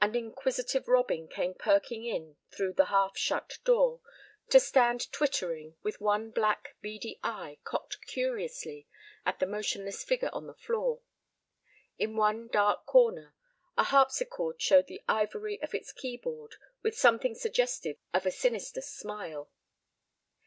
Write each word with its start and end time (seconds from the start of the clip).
An 0.00 0.14
inquisitive 0.14 0.88
robin 0.88 1.28
came 1.28 1.52
perking 1.52 2.06
in 2.06 2.38
through 2.50 2.72
the 2.72 2.86
half 2.86 3.18
shut 3.18 3.58
door, 3.62 4.00
to 4.48 4.58
stand 4.58 5.12
twittering 5.12 5.76
with 5.82 6.00
one 6.00 6.30
black, 6.30 6.76
beady 6.80 7.20
eye 7.22 7.58
cocked 7.62 8.00
curiously 8.06 8.88
at 9.26 9.38
the 9.38 9.44
motionless 9.44 10.02
figure 10.02 10.30
on 10.32 10.46
the 10.46 10.54
floor. 10.54 11.02
In 11.98 12.16
one 12.16 12.48
dark 12.48 12.86
corner 12.86 13.34
a 13.76 13.84
harpsichord 13.84 14.62
showed 14.62 14.86
the 14.86 15.02
ivory 15.10 15.60
of 15.60 15.74
its 15.74 15.92
key 15.92 16.16
board 16.16 16.56
with 16.82 16.96
something 16.96 17.34
suggestive 17.34 17.98
of 18.14 18.24
a 18.24 18.30
sinister 18.30 18.80
smile. 18.80 19.50